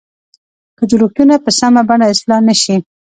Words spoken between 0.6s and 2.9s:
که جوړښتونه په سمه بڼه اصلاح نه شي.